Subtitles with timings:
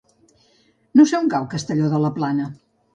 [1.01, 2.55] No sé on cau Castelló de la Plana.